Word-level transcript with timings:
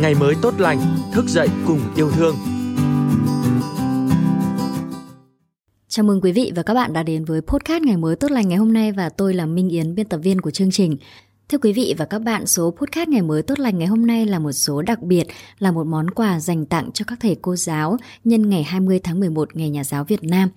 ngày 0.00 0.14
mới 0.14 0.34
tốt 0.42 0.54
lành, 0.58 0.78
thức 1.12 1.24
dậy 1.28 1.48
cùng 1.66 1.80
yêu 1.96 2.10
thương. 2.10 2.36
Chào 5.88 6.04
mừng 6.04 6.20
quý 6.20 6.32
vị 6.32 6.52
và 6.56 6.62
các 6.62 6.74
bạn 6.74 6.92
đã 6.92 7.02
đến 7.02 7.24
với 7.24 7.40
podcast 7.40 7.82
ngày 7.82 7.96
mới 7.96 8.16
tốt 8.16 8.30
lành 8.30 8.48
ngày 8.48 8.58
hôm 8.58 8.72
nay 8.72 8.92
và 8.92 9.08
tôi 9.08 9.34
là 9.34 9.46
Minh 9.46 9.68
Yến, 9.68 9.94
biên 9.94 10.08
tập 10.08 10.18
viên 10.22 10.40
của 10.40 10.50
chương 10.50 10.70
trình. 10.70 10.96
Thưa 11.48 11.58
quý 11.58 11.72
vị 11.72 11.94
và 11.98 12.04
các 12.04 12.18
bạn, 12.18 12.46
số 12.46 12.74
podcast 12.80 13.08
ngày 13.08 13.22
mới 13.22 13.42
tốt 13.42 13.58
lành 13.58 13.78
ngày 13.78 13.88
hôm 13.88 14.06
nay 14.06 14.26
là 14.26 14.38
một 14.38 14.52
số 14.52 14.82
đặc 14.82 15.02
biệt, 15.02 15.26
là 15.58 15.72
một 15.72 15.86
món 15.86 16.10
quà 16.10 16.40
dành 16.40 16.66
tặng 16.66 16.90
cho 16.94 17.04
các 17.08 17.18
thầy 17.20 17.36
cô 17.42 17.56
giáo 17.56 17.96
nhân 18.24 18.48
ngày 18.48 18.62
20 18.62 19.00
tháng 19.02 19.20
11 19.20 19.56
ngày 19.56 19.70
nhà 19.70 19.84
giáo 19.84 20.04
Việt 20.04 20.24
Nam. 20.24 20.48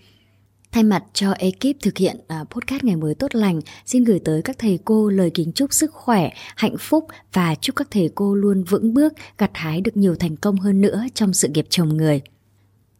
Thay 0.71 0.83
mặt 0.83 1.03
cho 1.13 1.31
ekip 1.31 1.81
thực 1.81 1.97
hiện 1.97 2.19
à, 2.27 2.43
podcast 2.49 2.83
ngày 2.83 2.95
mới 2.95 3.15
tốt 3.15 3.35
lành, 3.35 3.59
xin 3.85 4.03
gửi 4.03 4.19
tới 4.25 4.41
các 4.41 4.59
thầy 4.59 4.79
cô 4.85 5.09
lời 5.09 5.31
kính 5.33 5.51
chúc 5.51 5.73
sức 5.73 5.91
khỏe, 5.93 6.29
hạnh 6.55 6.75
phúc 6.79 7.07
và 7.33 7.55
chúc 7.55 7.75
các 7.75 7.87
thầy 7.91 8.09
cô 8.15 8.35
luôn 8.35 8.63
vững 8.63 8.93
bước, 8.93 9.13
gặt 9.37 9.51
hái 9.53 9.81
được 9.81 9.97
nhiều 9.97 10.15
thành 10.15 10.35
công 10.35 10.55
hơn 10.55 10.81
nữa 10.81 11.03
trong 11.13 11.33
sự 11.33 11.47
nghiệp 11.47 11.65
chồng 11.69 11.97
người. 11.97 12.21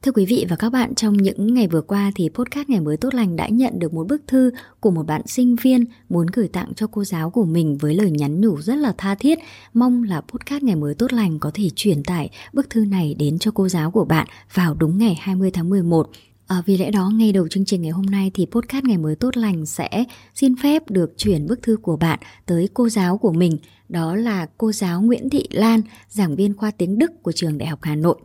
Thưa 0.02 0.12
quý 0.12 0.26
vị 0.26 0.46
và 0.50 0.56
các 0.56 0.70
bạn, 0.70 0.96
trong 0.96 1.18
những 1.18 1.54
ngày 1.54 1.68
vừa 1.68 1.82
qua 1.82 2.12
thì 2.16 2.30
podcast 2.30 2.70
Ngày 2.70 2.80
mới 2.80 2.98
tốt 2.98 3.14
lành 3.14 3.36
đã 3.36 3.48
nhận 3.48 3.80
được 3.80 3.94
một 3.94 4.08
bức 4.08 4.22
thư 4.28 4.52
của 4.80 4.92
một 4.92 5.04
bạn 5.04 5.28
sinh 5.28 5.56
viên 5.56 5.86
muốn 6.10 6.28
gửi 6.34 6.48
tặng 6.48 6.74
cho 6.76 6.88
cô 6.88 7.04
giáo 7.04 7.30
của 7.30 7.46
mình 7.46 7.78
với 7.78 7.94
lời 7.94 8.12
nhắn 8.12 8.42
nhủ 8.42 8.62
rất 8.62 8.76
là 8.76 8.94
tha 8.98 9.16
thiết, 9.16 9.40
mong 9.74 10.04
là 10.04 10.22
podcast 10.22 10.64
Ngày 10.64 10.76
mới 10.76 10.94
tốt 10.94 11.14
lành 11.14 11.40
có 11.40 11.52
thể 11.54 11.70
truyền 11.76 12.04
tải 12.04 12.30
bức 12.54 12.70
thư 12.70 12.86
này 12.86 13.16
đến 13.20 13.40
cho 13.40 13.52
cô 13.52 13.70
giáo 13.70 13.92
của 13.92 14.06
bạn 14.06 14.28
vào 14.54 14.74
đúng 14.74 14.98
ngày 14.98 15.18
20 15.22 15.52
tháng 15.52 15.70
11. 15.70 16.10
À, 16.50 16.62
vì 16.66 16.78
lẽ 16.78 16.92
đó 16.92 17.12
ngay 17.14 17.32
đầu 17.32 17.48
chương 17.48 17.66
trình 17.66 17.82
ngày 17.82 17.92
hôm 17.92 18.06
nay 18.06 18.32
thì 18.34 18.46
podcast 18.52 18.86
ngày 18.86 18.98
mới 18.98 19.16
tốt 19.16 19.38
lành 19.38 19.66
sẽ 19.66 20.06
xin 20.36 20.56
phép 20.56 20.84
được 20.90 21.14
chuyển 21.18 21.48
bức 21.48 21.64
thư 21.64 21.78
của 21.78 21.98
bạn 21.98 22.20
tới 22.46 22.70
cô 22.74 22.90
giáo 22.90 23.18
của 23.18 23.32
mình, 23.32 23.58
đó 23.90 24.16
là 24.16 24.48
cô 24.58 24.72
giáo 24.72 25.02
Nguyễn 25.02 25.30
Thị 25.30 25.48
Lan, 25.52 25.82
giảng 26.10 26.36
viên 26.36 26.58
khoa 26.58 26.72
tiếng 26.72 26.98
Đức 26.98 27.24
của 27.24 27.32
trường 27.32 27.58
Đại 27.58 27.70
học 27.70 27.80
Hà 27.82 27.96
Nội. 27.96 28.18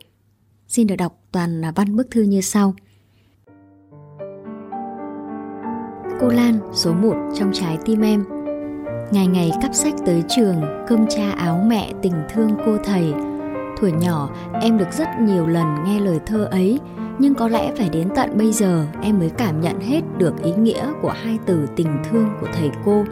Xin 0.68 0.86
được 0.86 0.96
đọc 0.96 1.20
toàn 1.32 1.62
văn 1.76 1.96
bức 1.96 2.10
thư 2.10 2.22
như 2.22 2.40
sau. 2.40 2.74
Cô 6.20 6.28
Lan, 6.28 6.58
số 6.74 6.94
1 6.94 7.14
trong 7.38 7.52
trái 7.52 7.78
tim 7.84 8.00
em. 8.00 8.24
Ngày 9.12 9.26
ngày 9.26 9.50
cắp 9.62 9.74
sách 9.74 9.94
tới 10.06 10.22
trường, 10.28 10.62
cơm 10.88 11.06
cha 11.08 11.30
áo 11.30 11.64
mẹ, 11.66 11.92
tình 12.02 12.14
thương 12.34 12.50
cô 12.66 12.76
thầy. 12.84 13.12
Thuở 13.78 13.88
nhỏ, 13.88 14.30
em 14.62 14.78
được 14.78 14.92
rất 14.92 15.08
nhiều 15.20 15.46
lần 15.46 15.66
nghe 15.84 16.00
lời 16.00 16.18
thơ 16.26 16.48
ấy, 16.50 16.78
nhưng 17.18 17.34
có 17.34 17.48
lẽ 17.48 17.72
phải 17.76 17.88
đến 17.88 18.08
tận 18.16 18.38
bây 18.38 18.52
giờ 18.52 18.86
em 19.02 19.18
mới 19.18 19.30
cảm 19.30 19.60
nhận 19.60 19.80
hết 19.80 20.00
được 20.18 20.42
ý 20.44 20.52
nghĩa 20.52 20.92
của 21.02 21.10
hai 21.10 21.38
từ 21.46 21.66
tình 21.76 22.02
thương 22.10 22.28
của 22.40 22.46
thầy 22.52 22.70
cô. 22.84 23.04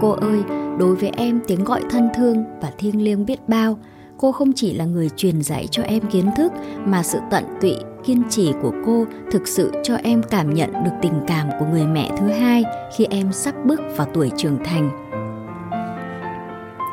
Cô 0.00 0.10
ơi, 0.10 0.42
đối 0.78 0.96
với 0.96 1.10
em 1.16 1.40
tiếng 1.46 1.64
gọi 1.64 1.82
thân 1.90 2.08
thương 2.16 2.44
và 2.62 2.70
thiêng 2.78 3.04
liêng 3.04 3.26
biết 3.26 3.48
bao, 3.48 3.78
cô 4.18 4.32
không 4.32 4.52
chỉ 4.52 4.74
là 4.74 4.84
người 4.84 5.08
truyền 5.16 5.42
dạy 5.42 5.66
cho 5.70 5.82
em 5.82 6.02
kiến 6.10 6.30
thức 6.36 6.52
mà 6.84 7.02
sự 7.02 7.18
tận 7.30 7.44
tụy 7.60 7.76
kiên 8.04 8.22
trì 8.30 8.52
của 8.62 8.72
cô 8.86 9.04
thực 9.30 9.48
sự 9.48 9.72
cho 9.82 9.96
em 9.96 10.22
cảm 10.22 10.54
nhận 10.54 10.72
được 10.84 10.90
tình 11.02 11.20
cảm 11.26 11.48
của 11.58 11.66
người 11.72 11.86
mẹ 11.86 12.10
thứ 12.18 12.26
hai 12.26 12.64
khi 12.96 13.06
em 13.10 13.32
sắp 13.32 13.54
bước 13.64 13.80
vào 13.96 14.06
tuổi 14.14 14.30
trưởng 14.36 14.58
thành 14.64 15.09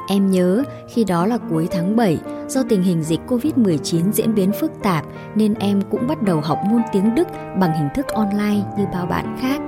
Em 0.08 0.32
nhớ 0.32 0.64
khi 0.88 1.04
đó 1.04 1.26
là 1.26 1.38
cuối 1.50 1.68
tháng 1.72 1.96
7, 1.96 2.18
do 2.48 2.64
tình 2.70 2.84
hình 2.84 3.04
dịch 3.04 3.20
Covid-19 3.28 4.12
diễn 4.12 4.36
biến 4.36 4.52
phức 4.52 4.72
tạp 4.84 5.06
nên 5.36 5.54
em 5.54 5.82
cũng 5.92 6.08
bắt 6.08 6.24
đầu 6.24 6.42
học 6.42 6.60
môn 6.70 6.82
tiếng 6.92 7.16
Đức 7.16 7.28
bằng 7.60 7.74
hình 7.78 7.88
thức 7.96 8.08
online 8.08 8.64
như 8.78 8.86
bao 8.94 9.06
bạn 9.06 9.38
khác. 9.42 9.62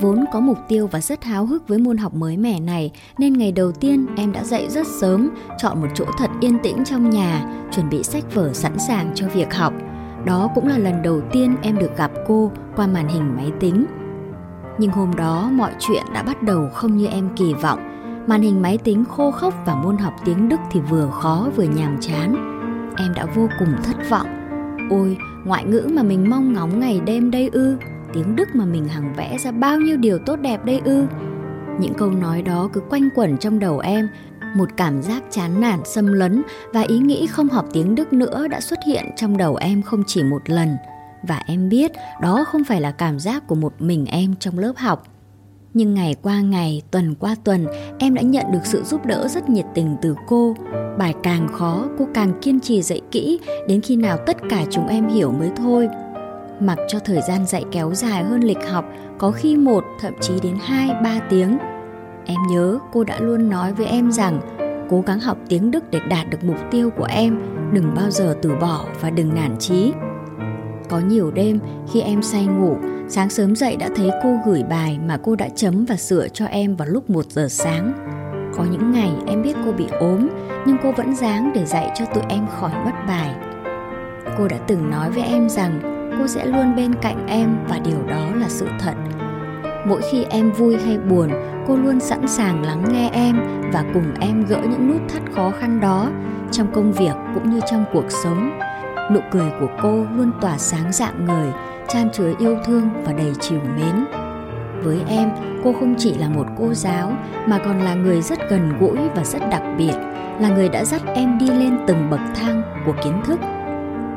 Vốn 0.00 0.24
có 0.32 0.40
mục 0.40 0.58
tiêu 0.68 0.86
và 0.86 1.00
rất 1.00 1.24
háo 1.24 1.46
hức 1.46 1.68
với 1.68 1.78
môn 1.78 1.96
học 1.96 2.14
mới 2.14 2.36
mẻ 2.36 2.60
này 2.60 2.90
nên 3.18 3.32
ngày 3.32 3.52
đầu 3.52 3.72
tiên 3.72 4.06
em 4.16 4.32
đã 4.32 4.44
dậy 4.44 4.66
rất 4.70 4.86
sớm, 5.00 5.30
chọn 5.58 5.80
một 5.80 5.88
chỗ 5.94 6.04
thật 6.18 6.30
yên 6.40 6.58
tĩnh 6.62 6.84
trong 6.84 7.10
nhà, 7.10 7.64
chuẩn 7.72 7.88
bị 7.88 8.02
sách 8.02 8.34
vở 8.34 8.52
sẵn 8.52 8.78
sàng 8.78 9.12
cho 9.14 9.28
việc 9.28 9.54
học. 9.54 9.72
Đó 10.24 10.48
cũng 10.54 10.68
là 10.68 10.78
lần 10.78 11.02
đầu 11.02 11.20
tiên 11.32 11.56
em 11.62 11.78
được 11.78 11.96
gặp 11.96 12.10
cô 12.26 12.52
qua 12.76 12.86
màn 12.86 13.08
hình 13.08 13.36
máy 13.36 13.52
tính. 13.60 13.86
Nhưng 14.78 14.90
hôm 14.90 15.16
đó 15.16 15.50
mọi 15.52 15.72
chuyện 15.78 16.02
đã 16.14 16.22
bắt 16.22 16.42
đầu 16.42 16.68
không 16.74 16.96
như 16.96 17.06
em 17.06 17.28
kỳ 17.36 17.54
vọng 17.54 17.97
Màn 18.28 18.42
hình 18.42 18.62
máy 18.62 18.78
tính 18.78 19.04
khô 19.04 19.30
khốc 19.30 19.54
và 19.66 19.74
môn 19.74 19.96
học 19.96 20.14
tiếng 20.24 20.48
Đức 20.48 20.60
thì 20.70 20.80
vừa 20.80 21.10
khó 21.10 21.48
vừa 21.56 21.64
nhàm 21.64 21.98
chán. 22.00 22.34
Em 22.96 23.14
đã 23.14 23.26
vô 23.34 23.48
cùng 23.58 23.68
thất 23.84 23.96
vọng. 24.10 24.26
Ôi, 24.90 25.16
ngoại 25.44 25.64
ngữ 25.64 25.88
mà 25.92 26.02
mình 26.02 26.30
mong 26.30 26.52
ngóng 26.52 26.80
ngày 26.80 27.00
đêm 27.00 27.30
đây 27.30 27.50
ư, 27.52 27.76
tiếng 28.14 28.36
Đức 28.36 28.48
mà 28.54 28.64
mình 28.64 28.88
hằng 28.88 29.14
vẽ 29.16 29.38
ra 29.38 29.52
bao 29.52 29.80
nhiêu 29.80 29.96
điều 29.96 30.18
tốt 30.18 30.36
đẹp 30.36 30.64
đây 30.64 30.80
ư. 30.84 31.06
Những 31.80 31.94
câu 31.94 32.10
nói 32.10 32.42
đó 32.42 32.68
cứ 32.72 32.80
quanh 32.80 33.08
quẩn 33.14 33.38
trong 33.38 33.58
đầu 33.58 33.78
em, 33.78 34.08
một 34.56 34.68
cảm 34.76 35.02
giác 35.02 35.22
chán 35.30 35.60
nản 35.60 35.78
xâm 35.84 36.12
lấn 36.12 36.42
và 36.72 36.80
ý 36.80 36.98
nghĩ 36.98 37.26
không 37.26 37.48
học 37.48 37.64
tiếng 37.72 37.94
Đức 37.94 38.12
nữa 38.12 38.48
đã 38.48 38.60
xuất 38.60 38.78
hiện 38.86 39.04
trong 39.16 39.36
đầu 39.36 39.56
em 39.56 39.82
không 39.82 40.02
chỉ 40.06 40.22
một 40.22 40.42
lần. 40.50 40.76
Và 41.22 41.42
em 41.46 41.68
biết 41.68 41.92
đó 42.22 42.44
không 42.48 42.64
phải 42.64 42.80
là 42.80 42.90
cảm 42.90 43.18
giác 43.18 43.46
của 43.46 43.54
một 43.54 43.72
mình 43.78 44.06
em 44.06 44.34
trong 44.40 44.58
lớp 44.58 44.72
học 44.76 45.04
nhưng 45.74 45.94
ngày 45.94 46.16
qua 46.22 46.40
ngày, 46.40 46.82
tuần 46.90 47.14
qua 47.14 47.36
tuần, 47.44 47.66
em 47.98 48.14
đã 48.14 48.22
nhận 48.22 48.46
được 48.52 48.66
sự 48.66 48.82
giúp 48.82 49.06
đỡ 49.06 49.28
rất 49.28 49.50
nhiệt 49.50 49.66
tình 49.74 49.96
từ 50.02 50.14
cô. 50.26 50.54
Bài 50.98 51.14
càng 51.22 51.48
khó, 51.52 51.86
cô 51.98 52.08
càng 52.14 52.32
kiên 52.42 52.60
trì 52.60 52.82
dạy 52.82 53.00
kỹ 53.10 53.40
đến 53.68 53.80
khi 53.80 53.96
nào 53.96 54.18
tất 54.26 54.36
cả 54.50 54.64
chúng 54.70 54.88
em 54.88 55.08
hiểu 55.08 55.32
mới 55.32 55.50
thôi. 55.56 55.88
Mặc 56.60 56.78
cho 56.88 56.98
thời 56.98 57.20
gian 57.28 57.46
dạy 57.46 57.64
kéo 57.72 57.94
dài 57.94 58.24
hơn 58.24 58.40
lịch 58.40 58.68
học, 58.70 58.84
có 59.18 59.30
khi 59.30 59.56
một, 59.56 59.84
thậm 60.00 60.12
chí 60.20 60.34
đến 60.42 60.56
hai, 60.60 60.88
ba 61.04 61.20
tiếng. 61.30 61.58
Em 62.26 62.38
nhớ 62.50 62.78
cô 62.92 63.04
đã 63.04 63.20
luôn 63.20 63.50
nói 63.50 63.72
với 63.72 63.86
em 63.86 64.12
rằng 64.12 64.40
cố 64.90 65.02
gắng 65.06 65.20
học 65.20 65.38
tiếng 65.48 65.70
Đức 65.70 65.90
để 65.90 66.00
đạt 66.10 66.30
được 66.30 66.44
mục 66.44 66.56
tiêu 66.70 66.90
của 66.90 67.06
em, 67.10 67.40
đừng 67.72 67.94
bao 67.96 68.10
giờ 68.10 68.36
từ 68.42 68.50
bỏ 68.60 68.84
và 69.00 69.10
đừng 69.10 69.34
nản 69.34 69.58
chí. 69.58 69.92
Có 70.88 71.00
nhiều 71.00 71.30
đêm 71.30 71.58
khi 71.92 72.00
em 72.00 72.22
say 72.22 72.46
ngủ, 72.46 72.76
sáng 73.10 73.30
sớm 73.30 73.56
dậy 73.56 73.76
đã 73.76 73.88
thấy 73.96 74.10
cô 74.22 74.38
gửi 74.46 74.62
bài 74.62 74.98
mà 75.06 75.18
cô 75.22 75.36
đã 75.36 75.48
chấm 75.48 75.84
và 75.84 75.96
sửa 75.96 76.28
cho 76.28 76.46
em 76.46 76.76
vào 76.76 76.88
lúc 76.88 77.10
1 77.10 77.26
giờ 77.28 77.46
sáng. 77.50 77.92
Có 78.56 78.64
những 78.64 78.92
ngày 78.92 79.10
em 79.26 79.42
biết 79.42 79.56
cô 79.64 79.72
bị 79.72 79.86
ốm, 80.00 80.28
nhưng 80.66 80.76
cô 80.82 80.92
vẫn 80.92 81.14
dáng 81.14 81.52
để 81.54 81.66
dạy 81.66 81.90
cho 81.94 82.04
tụi 82.04 82.22
em 82.28 82.46
khỏi 82.46 82.72
mất 82.84 82.92
bài. 83.08 83.34
Cô 84.38 84.48
đã 84.48 84.56
từng 84.66 84.90
nói 84.90 85.10
với 85.10 85.22
em 85.22 85.48
rằng 85.48 85.80
cô 86.18 86.26
sẽ 86.26 86.46
luôn 86.46 86.76
bên 86.76 86.94
cạnh 87.02 87.26
em 87.26 87.56
và 87.68 87.78
điều 87.78 88.02
đó 88.06 88.30
là 88.34 88.48
sự 88.48 88.68
thật. 88.80 88.94
Mỗi 89.86 90.00
khi 90.10 90.24
em 90.30 90.52
vui 90.52 90.76
hay 90.76 90.98
buồn, 90.98 91.30
cô 91.66 91.76
luôn 91.76 92.00
sẵn 92.00 92.28
sàng 92.28 92.62
lắng 92.62 92.84
nghe 92.92 93.10
em 93.12 93.36
và 93.72 93.84
cùng 93.94 94.14
em 94.20 94.46
gỡ 94.48 94.60
những 94.70 94.88
nút 94.88 95.00
thắt 95.08 95.22
khó 95.34 95.52
khăn 95.60 95.80
đó 95.80 96.10
trong 96.52 96.72
công 96.72 96.92
việc 96.92 97.14
cũng 97.34 97.50
như 97.50 97.60
trong 97.70 97.84
cuộc 97.92 98.04
sống 98.24 98.58
Nụ 99.12 99.20
cười 99.30 99.50
của 99.60 99.68
cô 99.82 100.06
luôn 100.16 100.30
tỏa 100.40 100.58
sáng 100.58 100.92
dạng 100.92 101.24
người, 101.24 101.52
chan 101.88 102.10
chứa 102.12 102.32
yêu 102.38 102.56
thương 102.64 102.90
và 103.04 103.12
đầy 103.12 103.32
chiều 103.40 103.60
mến. 103.76 104.04
Với 104.82 104.98
em, 105.08 105.30
cô 105.64 105.72
không 105.72 105.94
chỉ 105.98 106.14
là 106.14 106.28
một 106.28 106.46
cô 106.58 106.74
giáo 106.74 107.12
mà 107.46 107.58
còn 107.58 107.80
là 107.80 107.94
người 107.94 108.22
rất 108.22 108.38
gần 108.50 108.78
gũi 108.80 108.98
và 109.14 109.24
rất 109.24 109.38
đặc 109.50 109.62
biệt, 109.78 109.94
là 110.40 110.48
người 110.48 110.68
đã 110.68 110.84
dắt 110.84 111.02
em 111.14 111.38
đi 111.38 111.46
lên 111.46 111.78
từng 111.86 112.10
bậc 112.10 112.20
thang 112.34 112.62
của 112.86 112.94
kiến 113.04 113.22
thức. 113.24 113.40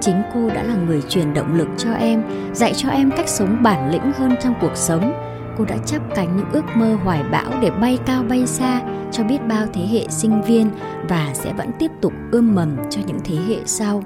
Chính 0.01 0.21
cô 0.33 0.49
đã 0.49 0.63
là 0.63 0.75
người 0.75 1.01
truyền 1.01 1.33
động 1.33 1.55
lực 1.55 1.67
cho 1.77 1.91
em, 1.93 2.23
dạy 2.53 2.73
cho 2.73 2.89
em 2.89 3.11
cách 3.11 3.29
sống 3.29 3.57
bản 3.63 3.91
lĩnh 3.91 4.11
hơn 4.11 4.35
trong 4.41 4.53
cuộc 4.61 4.75
sống. 4.75 5.13
Cô 5.57 5.65
đã 5.65 5.77
chắp 5.85 6.01
cánh 6.15 6.37
những 6.37 6.51
ước 6.51 6.65
mơ 6.75 6.97
hoài 7.03 7.23
bão 7.31 7.51
để 7.61 7.71
bay 7.81 7.99
cao 8.05 8.23
bay 8.29 8.47
xa 8.47 8.81
cho 9.11 9.23
biết 9.23 9.39
bao 9.47 9.65
thế 9.73 9.81
hệ 9.81 10.05
sinh 10.09 10.41
viên 10.41 10.69
và 11.09 11.29
sẽ 11.33 11.53
vẫn 11.53 11.71
tiếp 11.79 11.91
tục 12.01 12.13
ươm 12.31 12.55
mầm 12.55 12.77
cho 12.89 13.01
những 13.07 13.19
thế 13.23 13.35
hệ 13.35 13.57
sau. 13.65 14.03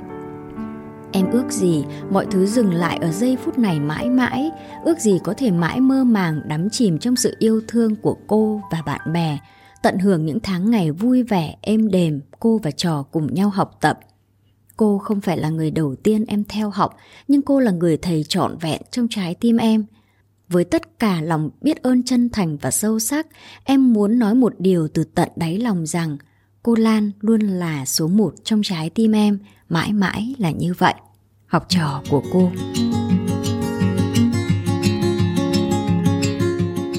Em 1.15 1.31
ước 1.31 1.51
gì 1.51 1.83
mọi 2.11 2.25
thứ 2.31 2.45
dừng 2.45 2.73
lại 2.73 2.97
ở 3.01 3.11
giây 3.11 3.37
phút 3.43 3.57
này 3.57 3.79
mãi 3.79 4.09
mãi, 4.09 4.51
ước 4.83 4.99
gì 4.99 5.19
có 5.23 5.33
thể 5.37 5.51
mãi 5.51 5.81
mơ 5.81 6.03
màng 6.03 6.41
đắm 6.47 6.69
chìm 6.69 6.99
trong 6.99 7.15
sự 7.15 7.35
yêu 7.39 7.61
thương 7.67 7.95
của 7.95 8.17
cô 8.27 8.61
và 8.71 8.81
bạn 8.85 9.13
bè, 9.13 9.37
tận 9.83 9.99
hưởng 9.99 10.25
những 10.25 10.39
tháng 10.39 10.71
ngày 10.71 10.91
vui 10.91 11.23
vẻ, 11.23 11.55
êm 11.61 11.89
đềm, 11.89 12.21
cô 12.39 12.59
và 12.63 12.71
trò 12.71 13.03
cùng 13.03 13.33
nhau 13.33 13.49
học 13.49 13.77
tập. 13.81 13.99
Cô 14.77 14.97
không 14.97 15.21
phải 15.21 15.37
là 15.37 15.49
người 15.49 15.71
đầu 15.71 15.95
tiên 15.95 16.25
em 16.25 16.43
theo 16.49 16.69
học, 16.69 16.97
nhưng 17.27 17.41
cô 17.41 17.59
là 17.59 17.71
người 17.71 17.97
thầy 17.97 18.23
trọn 18.23 18.57
vẹn 18.57 18.81
trong 18.91 19.07
trái 19.09 19.35
tim 19.35 19.57
em. 19.57 19.85
Với 20.49 20.63
tất 20.63 20.99
cả 20.99 21.21
lòng 21.21 21.49
biết 21.61 21.83
ơn 21.83 22.03
chân 22.03 22.29
thành 22.29 22.57
và 22.57 22.71
sâu 22.71 22.99
sắc, 22.99 23.27
em 23.63 23.93
muốn 23.93 24.19
nói 24.19 24.35
một 24.35 24.53
điều 24.59 24.87
từ 24.87 25.03
tận 25.03 25.29
đáy 25.35 25.57
lòng 25.57 25.85
rằng 25.85 26.17
cô 26.63 26.75
Lan 26.75 27.11
luôn 27.21 27.41
là 27.41 27.85
số 27.85 28.07
một 28.07 28.33
trong 28.43 28.61
trái 28.63 28.89
tim 28.89 29.11
em, 29.11 29.39
mãi 29.69 29.93
mãi 29.93 30.35
là 30.37 30.51
như 30.51 30.73
vậy 30.77 30.93
học 31.55 31.65
trò 31.69 32.01
của 32.09 32.21
cô. 32.33 32.51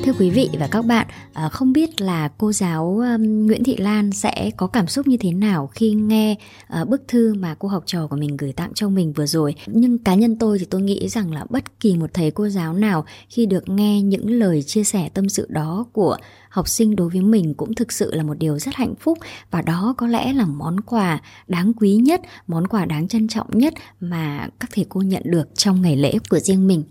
Thưa 0.06 0.12
quý 0.19 0.31
vị 0.31 0.49
và 0.58 0.69
các 0.70 0.85
bạn, 0.85 1.06
à, 1.32 1.49
không 1.49 1.73
biết 1.73 2.00
là 2.00 2.29
cô 2.38 2.53
giáo 2.53 3.03
Nguyễn 3.19 3.64
Thị 3.64 3.76
Lan 3.76 4.12
sẽ 4.12 4.50
có 4.56 4.67
cảm 4.67 4.87
xúc 4.87 5.06
như 5.06 5.17
thế 5.17 5.32
nào 5.32 5.67
khi 5.67 5.91
nghe 5.91 6.37
à, 6.69 6.85
bức 6.85 7.03
thư 7.08 7.35
mà 7.35 7.55
cô 7.58 7.69
học 7.69 7.82
trò 7.87 8.06
của 8.06 8.17
mình 8.17 8.37
gửi 8.37 8.53
tặng 8.53 8.73
cho 8.75 8.88
mình 8.88 9.12
vừa 9.12 9.26
rồi. 9.26 9.55
Nhưng 9.67 9.99
cá 9.99 10.14
nhân 10.14 10.38
tôi 10.38 10.58
thì 10.58 10.64
tôi 10.64 10.82
nghĩ 10.82 11.08
rằng 11.08 11.32
là 11.32 11.44
bất 11.50 11.81
kỳ 11.81 11.97
một 11.97 12.11
thầy 12.14 12.31
cô 12.31 12.49
giáo 12.49 12.75
nào 12.75 13.05
khi 13.29 13.47
được 13.47 13.69
nghe 13.69 14.03
những 14.03 14.31
lời 14.31 14.62
chia 14.62 14.85
sẻ 14.85 15.08
tâm 15.14 15.29
sự 15.29 15.47
đó 15.50 15.87
của 15.93 16.17
học 16.49 16.69
sinh 16.69 16.97
đối 16.97 17.09
với 17.09 17.20
mình 17.20 17.55
cũng 17.55 17.75
thực 17.75 17.93
sự 17.93 18.14
là 18.14 18.23
một 18.23 18.38
điều 18.38 18.59
rất 18.59 18.75
hạnh 18.75 18.94
phúc 19.00 19.19
và 19.50 19.62
đó 19.62 19.94
có 19.99 20.06
lẽ 20.06 20.32
là 20.32 20.47
món 20.47 20.81
quà 20.81 21.20
đáng 21.49 21.73
quý 21.81 21.97
nhất, 21.97 22.20
món 22.47 22.67
quà 22.67 22.85
đáng 22.85 23.09
trân 23.09 23.29
trọng 23.29 23.59
nhất 23.59 23.75
mà 24.00 24.49
các 24.61 24.70
thầy 24.75 24.87
cô 24.88 25.02
nhận 25.02 25.23
được 25.25 25.49
trong 25.55 25.82
ngày 25.82 25.97
lễ 25.97 26.14
của 26.31 26.38
riêng 26.38 26.67
mình. 26.67 26.82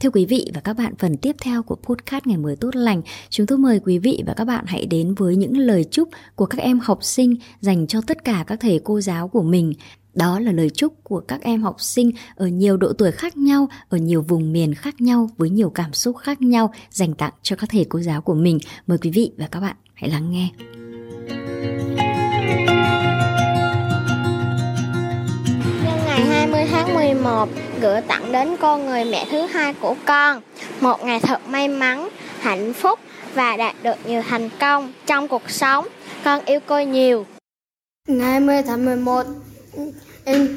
Thưa 0.00 0.10
quý 0.10 0.26
vị 0.26 0.50
và 0.54 0.60
các 0.60 0.72
bạn, 0.72 0.94
phần 0.98 1.16
tiếp 1.16 1.36
theo 1.40 1.62
của 1.62 1.76
podcast 1.76 2.26
Ngày 2.26 2.36
mới 2.36 2.56
tốt 2.56 2.76
lành, 2.76 3.02
chúng 3.30 3.46
tôi 3.46 3.58
mời 3.58 3.80
quý 3.84 3.98
vị 3.98 4.22
và 4.26 4.34
các 4.34 4.44
bạn 4.44 4.64
hãy 4.66 4.86
đến 4.86 5.14
với 5.14 5.36
những 5.36 5.58
lời 5.58 5.84
chúc 5.84 6.08
của 6.34 6.46
các 6.46 6.58
em 6.58 6.80
học 6.82 6.98
sinh 7.02 7.36
dành 7.60 7.86
cho 7.86 8.00
tất 8.06 8.24
cả 8.24 8.44
các 8.46 8.60
thầy 8.60 8.80
cô 8.84 9.00
giáo 9.00 9.28
của 9.28 9.42
mình. 9.42 9.72
Đó 10.14 10.40
là 10.40 10.52
lời 10.52 10.70
chúc 10.70 11.04
của 11.04 11.20
các 11.20 11.42
em 11.42 11.62
học 11.62 11.80
sinh 11.80 12.10
ở 12.34 12.46
nhiều 12.46 12.76
độ 12.76 12.92
tuổi 12.92 13.12
khác 13.12 13.36
nhau, 13.36 13.68
ở 13.88 13.98
nhiều 13.98 14.22
vùng 14.22 14.52
miền 14.52 14.74
khác 14.74 15.00
nhau, 15.00 15.30
với 15.36 15.50
nhiều 15.50 15.70
cảm 15.70 15.92
xúc 15.92 16.16
khác 16.16 16.42
nhau 16.42 16.72
dành 16.90 17.14
tặng 17.14 17.32
cho 17.42 17.56
các 17.56 17.70
thầy 17.70 17.86
cô 17.88 18.00
giáo 18.00 18.22
của 18.22 18.34
mình. 18.34 18.58
Mời 18.86 18.98
quý 18.98 19.10
vị 19.10 19.32
và 19.38 19.46
các 19.46 19.60
bạn 19.60 19.76
hãy 19.94 20.10
lắng 20.10 20.30
nghe. 20.30 20.50
11 26.96 27.48
gửi 27.80 28.00
tặng 28.00 28.32
đến 28.32 28.56
cô 28.60 28.78
người 28.78 29.04
mẹ 29.04 29.26
thứ 29.30 29.40
hai 29.40 29.74
của 29.74 29.96
con 30.06 30.40
một 30.80 31.04
ngày 31.04 31.20
thật 31.20 31.40
may 31.48 31.68
mắn, 31.68 32.08
hạnh 32.40 32.72
phúc 32.72 32.98
và 33.34 33.56
đạt 33.56 33.76
được 33.82 33.96
nhiều 34.06 34.22
thành 34.28 34.50
công 34.60 34.92
trong 35.06 35.28
cuộc 35.28 35.50
sống. 35.50 35.88
Con 36.24 36.44
yêu 36.44 36.60
cô 36.66 36.80
nhiều. 36.80 37.26
Ngày 38.08 38.30
20 38.30 38.62
tháng 38.62 38.84
11 38.84 39.26
em 40.24 40.56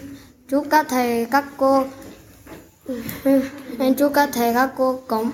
chúc 0.49 0.67
các 0.69 0.85
thầy 0.89 1.25
các 1.31 1.45
cô 1.57 1.83
em 3.79 3.95
chúc 3.95 4.11
các 4.13 4.29
thầy 4.33 4.53
các 4.53 4.69
cô 4.77 4.99
có 5.07 5.25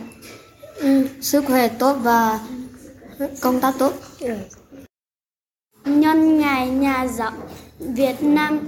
sức 1.21 1.45
khỏe 1.47 1.67
tốt 1.67 1.93
và 1.93 2.39
công 3.41 3.61
tác 3.61 3.73
tốt 3.79 3.93
nhân 5.85 6.39
ngày 6.39 6.69
nhà 6.69 7.07
giáo 7.07 7.31
Việt 7.79 8.23
Nam 8.23 8.59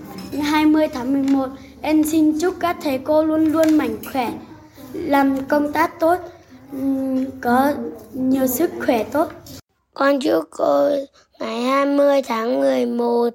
20 0.41 0.87
tháng 0.87 1.13
11 1.13 1.47
em 1.81 2.03
xin 2.03 2.39
chúc 2.39 2.55
các 2.59 2.77
thầy 2.83 2.97
cô 2.97 3.23
luôn 3.23 3.45
luôn 3.45 3.77
mạnh 3.77 3.97
khỏe 4.13 4.33
làm 4.93 5.45
công 5.45 5.73
tác 5.73 5.99
tốt 5.99 6.17
có 7.41 7.73
nhiều 8.13 8.47
sức 8.47 8.71
khỏe 8.85 9.03
tốt 9.03 9.27
con 9.93 10.19
chúc 10.19 10.43
cô 10.51 10.89
ngày 11.39 11.61
20 11.61 12.21
tháng 12.21 12.59
11 12.59 13.29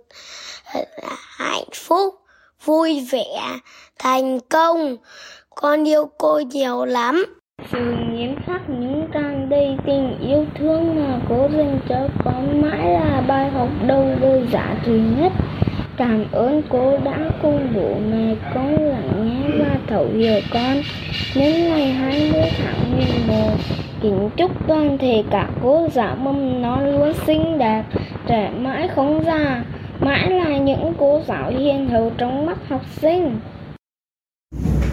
hạnh 1.39 1.69
phúc, 1.75 2.15
vui 2.65 3.07
vẻ, 3.13 3.59
thành 3.99 4.41
công. 4.41 4.97
Con 5.55 5.89
yêu 5.89 6.11
cô 6.19 6.41
nhiều 6.41 6.85
lắm. 6.85 7.25
Sự 7.73 7.79
nghiêm 8.13 8.35
khắc 8.47 8.61
những 8.69 9.09
tràn 9.15 9.49
đầy 9.49 9.77
tình 9.87 10.19
yêu 10.21 10.47
thương 10.59 10.95
mà 10.97 11.21
cô 11.29 11.49
dành 11.57 11.81
cho 11.89 12.09
con 12.25 12.63
mãi 12.63 12.91
là 12.93 13.25
bài 13.29 13.51
học 13.51 13.69
đầu 13.87 14.07
đời 14.21 14.49
giá 14.53 14.77
trị 14.87 15.01
nhất. 15.19 15.33
Cảm 16.03 16.25
ơn 16.33 16.63
cô 16.69 16.99
đã 17.05 17.19
cùng 17.43 17.69
bố 17.75 17.95
mẹ 18.11 18.35
con 18.55 18.77
lắng 18.89 19.25
nghe 19.25 19.65
và 19.65 19.79
thấu 19.89 20.07
hiểu 20.17 20.41
con. 20.53 20.83
Đến 21.35 21.69
ngày 21.69 21.93
20 21.93 22.43
tháng 22.59 22.97
11, 22.97 23.57
kính 24.03 24.31
chúc 24.37 24.51
toàn 24.69 24.99
thể 24.99 25.23
các 25.31 25.49
cô 25.63 25.89
giáo 25.95 26.17
mầm 26.17 26.63
non 26.63 26.93
luôn 26.93 27.13
xinh 27.27 27.59
đẹp, 27.59 27.85
trẻ 28.27 28.51
mãi 28.57 28.89
không 28.95 29.25
già 29.27 29.65
mãi 30.01 30.31
là 30.31 30.59
những 30.59 30.95
cô 30.99 31.21
giáo 31.29 31.51
hiền 31.51 31.89
hậu 31.91 32.11
trong 32.19 32.47
mắt 32.47 32.59
học 32.69 32.83
sinh. 33.03 33.41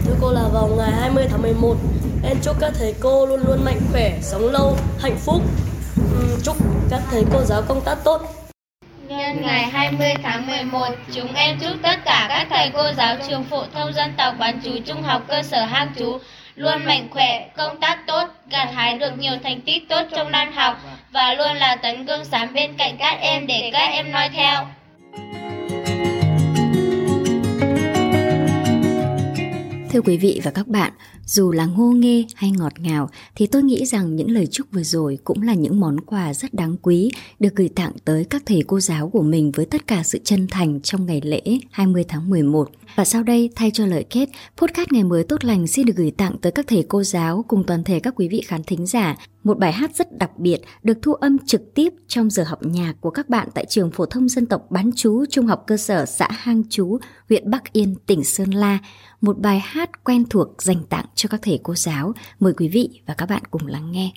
Thưa 0.06 0.14
cô 0.20 0.32
là 0.32 0.44
vào 0.52 0.68
ngày 0.78 0.90
20 0.90 1.24
tháng 1.30 1.42
11, 1.42 1.76
em 2.24 2.36
chúc 2.42 2.56
các 2.60 2.72
thầy 2.78 2.94
cô 3.00 3.26
luôn 3.26 3.40
luôn 3.46 3.58
mạnh 3.64 3.80
khỏe, 3.92 4.18
sống 4.20 4.52
lâu, 4.52 4.76
hạnh 4.98 5.16
phúc. 5.16 5.42
Chúc 6.42 6.56
các 6.90 7.00
thầy 7.10 7.22
cô 7.32 7.40
giáo 7.44 7.62
công 7.68 7.80
tác 7.84 7.96
tốt. 8.04 8.39
Nhân 9.10 9.42
ngày 9.42 9.62
20 9.64 10.14
tháng 10.22 10.46
11, 10.46 10.88
chúng 11.14 11.34
em 11.34 11.58
chúc 11.60 11.72
tất 11.82 12.04
cả 12.04 12.26
các 12.28 12.46
thầy 12.50 12.70
cô 12.74 12.92
giáo 12.96 13.16
trường 13.28 13.44
phổ 13.44 13.64
thông 13.74 13.92
dân 13.92 14.10
tộc 14.16 14.34
bán 14.38 14.60
chú 14.64 14.70
trung 14.86 15.02
học 15.02 15.22
cơ 15.28 15.42
sở 15.42 15.64
Hang 15.64 15.92
Chú 15.96 16.18
luôn 16.56 16.84
mạnh 16.84 17.08
khỏe, 17.10 17.48
công 17.56 17.80
tác 17.80 18.06
tốt, 18.06 18.28
gặt 18.50 18.68
hái 18.74 18.98
được 18.98 19.18
nhiều 19.18 19.32
thành 19.42 19.60
tích 19.60 19.88
tốt 19.88 20.02
trong 20.16 20.30
năm 20.30 20.52
học 20.52 20.76
và 21.12 21.34
luôn 21.34 21.56
là 21.56 21.76
tấm 21.76 22.04
gương 22.04 22.24
sáng 22.24 22.54
bên 22.54 22.74
cạnh 22.78 22.96
các 22.98 23.18
em 23.20 23.46
để 23.46 23.70
các 23.72 23.86
em 23.86 24.12
noi 24.12 24.28
theo. 24.28 24.66
Thưa 29.90 30.00
quý 30.00 30.16
vị 30.16 30.40
và 30.44 30.50
các 30.50 30.66
bạn, 30.66 30.92
dù 31.30 31.52
là 31.52 31.66
ngô 31.66 31.90
nghê 31.90 32.24
hay 32.34 32.50
ngọt 32.50 32.72
ngào 32.80 33.10
thì 33.34 33.46
tôi 33.46 33.62
nghĩ 33.62 33.86
rằng 33.86 34.16
những 34.16 34.30
lời 34.30 34.46
chúc 34.46 34.66
vừa 34.72 34.82
rồi 34.82 35.18
cũng 35.24 35.42
là 35.42 35.54
những 35.54 35.80
món 35.80 36.00
quà 36.00 36.34
rất 36.34 36.54
đáng 36.54 36.76
quý 36.82 37.10
được 37.40 37.56
gửi 37.56 37.68
tặng 37.68 37.92
tới 38.04 38.24
các 38.24 38.42
thầy 38.46 38.62
cô 38.66 38.80
giáo 38.80 39.08
của 39.08 39.22
mình 39.22 39.52
với 39.52 39.66
tất 39.66 39.86
cả 39.86 40.02
sự 40.02 40.18
chân 40.24 40.46
thành 40.50 40.80
trong 40.80 41.06
ngày 41.06 41.20
lễ 41.24 41.42
20 41.70 42.04
tháng 42.08 42.30
11. 42.30 42.70
Và 42.96 43.04
sau 43.04 43.22
đây, 43.22 43.50
thay 43.56 43.70
cho 43.70 43.86
lời 43.86 44.04
kết, 44.10 44.28
podcast 44.56 44.92
ngày 44.92 45.04
mới 45.04 45.24
tốt 45.24 45.44
lành 45.44 45.66
xin 45.66 45.86
được 45.86 45.96
gửi 45.96 46.10
tặng 46.10 46.36
tới 46.40 46.52
các 46.52 46.66
thầy 46.68 46.84
cô 46.88 47.02
giáo 47.02 47.44
cùng 47.48 47.64
toàn 47.66 47.84
thể 47.84 48.00
các 48.00 48.14
quý 48.16 48.28
vị 48.28 48.42
khán 48.46 48.62
thính 48.62 48.86
giả 48.86 49.16
một 49.44 49.58
bài 49.58 49.72
hát 49.72 49.96
rất 49.96 50.18
đặc 50.18 50.38
biệt 50.38 50.60
được 50.82 50.98
thu 51.02 51.14
âm 51.14 51.38
trực 51.46 51.74
tiếp 51.74 51.92
trong 52.08 52.30
giờ 52.30 52.44
học 52.46 52.58
nhạc 52.62 52.94
của 53.00 53.10
các 53.10 53.28
bạn 53.28 53.48
tại 53.54 53.64
trường 53.68 53.90
phổ 53.90 54.06
thông 54.06 54.28
dân 54.28 54.46
tộc 54.46 54.66
bán 54.70 54.90
chú 54.96 55.24
trung 55.30 55.46
học 55.46 55.64
cơ 55.66 55.76
sở 55.76 56.06
xã 56.06 56.28
Hang 56.30 56.62
Chú, 56.70 56.98
huyện 57.28 57.50
Bắc 57.50 57.72
Yên, 57.72 57.94
tỉnh 58.06 58.24
Sơn 58.24 58.50
La. 58.50 58.78
Một 59.20 59.38
bài 59.38 59.60
hát 59.64 60.04
quen 60.04 60.24
thuộc 60.30 60.62
dành 60.62 60.84
tặng 60.88 61.04
cho 61.20 61.28
các 61.28 61.40
thầy 61.42 61.60
cô 61.62 61.74
giáo. 61.74 62.12
Mời 62.38 62.52
quý 62.56 62.68
vị 62.68 63.00
và 63.06 63.14
các 63.14 63.28
bạn 63.28 63.42
cùng 63.50 63.66
lắng 63.66 63.92
nghe. 63.92 64.12